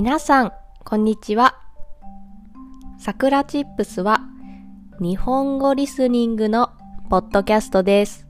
[0.00, 0.52] 皆さん、
[0.84, 1.56] こんにちは。
[3.00, 4.20] さくらチップスは
[5.00, 6.70] 日本語リスニングの
[7.10, 8.24] ポッドキャストです。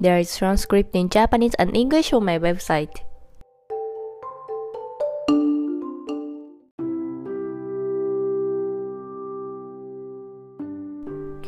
[0.00, 2.88] There is transcript in Japanese and English on my website.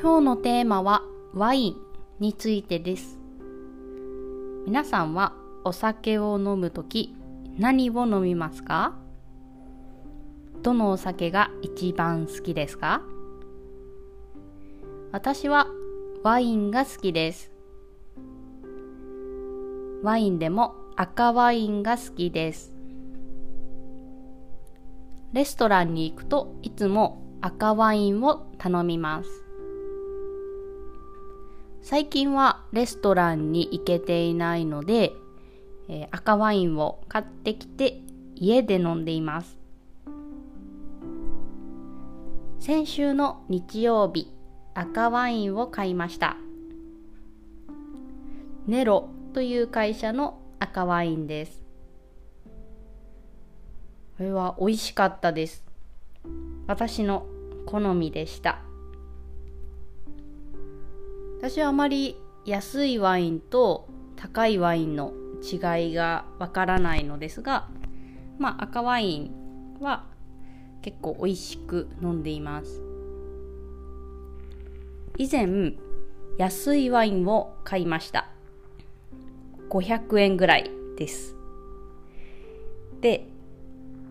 [0.00, 1.02] 今日のテーマは
[1.34, 1.76] ワイン
[2.20, 3.18] についてです。
[4.64, 5.32] 皆さんは
[5.64, 7.16] お酒を飲むとき
[7.58, 8.94] 何を飲みますか？
[10.62, 13.02] どのお酒が一番好きですか？
[15.12, 15.66] 私は
[16.22, 17.52] ワインが好きです。
[20.02, 22.74] ワインでも赤ワインが好きです。
[25.32, 29.28] レストランに行くといつも赤ワインを頼みます。
[31.82, 35.12] 最近はレストランに行けていないので、
[35.88, 38.00] えー赤ワインを買ってきて
[38.34, 39.58] 家で飲んでいます。
[42.58, 44.32] 先週の日曜日、
[44.74, 46.36] 赤ワインを買いました。
[48.66, 51.62] ネロという会社の赤ワインです。
[54.16, 55.64] これは美味しかったです。
[56.68, 57.26] 私の
[57.66, 58.60] 好みでした。
[61.38, 67.68] 私はあまり安いワインと高いワインの違いがわからないのですが、
[68.38, 69.30] まあ赤ワイン
[69.80, 70.04] は
[70.82, 72.82] 結構美味しく飲んでいます。
[75.18, 75.74] 以前
[76.38, 78.28] 安いワインを買いました。
[79.68, 81.36] 500円ぐらいです。
[83.00, 83.26] で、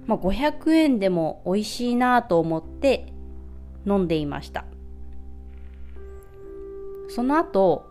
[0.05, 3.13] まあ、500円でも美味しいなと思って
[3.85, 4.65] 飲んでいました。
[7.09, 7.85] その後、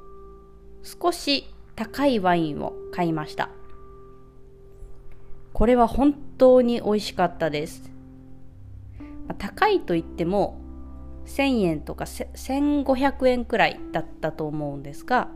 [0.82, 3.48] 少し高いワインを買いました。
[5.55, 7.91] これは本当に美味しかったです。
[9.39, 10.61] 高いと言っても
[11.25, 15.28] 1000円とか1500円くらいだったと思うんですが、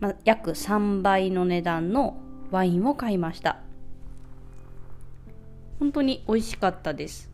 [0.00, 2.16] まあ、約3倍の値段の
[2.50, 3.58] ワインを買いました。
[5.78, 7.30] 本当に美味しかったです。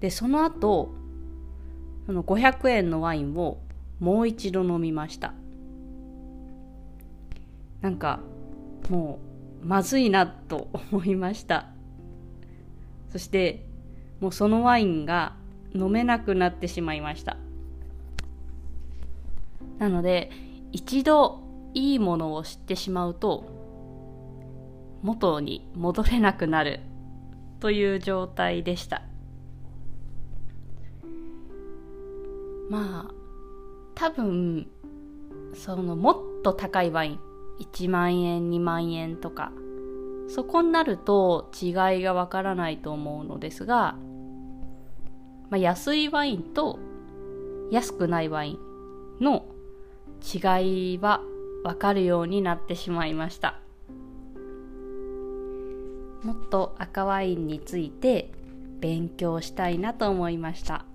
[0.00, 0.92] で、その後、
[2.04, 3.60] その500円のワインを
[3.98, 5.32] もう一度飲みました。
[7.86, 8.18] なんか、
[8.90, 9.20] も
[9.62, 11.68] う、まずいなと思いました。
[13.10, 13.64] そして、
[14.18, 15.36] もうそのワインが
[15.72, 17.36] 飲めなくなってしまいました。
[19.78, 20.32] なので、
[20.72, 21.38] 一度
[21.74, 23.44] いいものを知ってしまうと、
[25.02, 26.80] 元に戻れなくなる
[27.60, 29.02] という状態でした。
[32.68, 33.14] まあ、
[33.94, 34.66] 多分、
[35.54, 37.20] そのもっと高いワイン、
[37.60, 39.52] 1万円、2万円とか、
[40.28, 41.72] そこになると違い
[42.02, 43.96] がわからないと思うのですが、
[45.50, 46.78] まあ、安いワインと
[47.70, 49.46] 安くないワインの
[50.22, 51.20] 違いは
[51.64, 53.60] わかるようになってしまいました。
[56.22, 58.32] もっと赤ワインについて
[58.80, 60.85] 勉強したいなと思いました。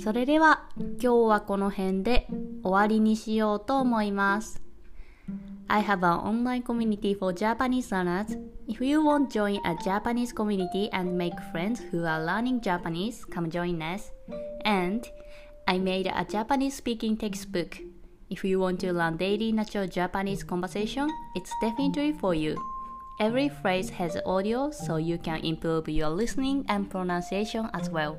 [0.00, 2.26] それでは今日はこの辺で
[2.62, 4.62] 終わりにしようと思います。
[5.68, 8.38] I have an online community for Japanese learners.
[8.68, 13.24] If you want to join a Japanese community and make friends who are learning Japanese,
[13.24, 14.12] come join us.
[14.64, 15.04] And
[15.66, 17.78] I made a Japanese speaking textbook.
[18.30, 22.56] If you want to learn daily natural Japanese conversation, it's definitely for you.
[23.18, 28.18] Every phrase has audio so you can improve your listening and pronunciation as well.